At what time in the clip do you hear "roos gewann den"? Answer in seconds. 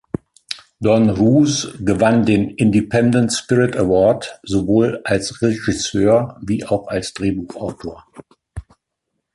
1.11-2.49